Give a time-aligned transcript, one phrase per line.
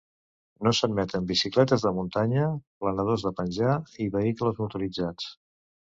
[0.67, 2.47] No s'admeten bicicletes de muntanya,
[2.85, 5.33] planadors de penjar i vehicles motoritzats.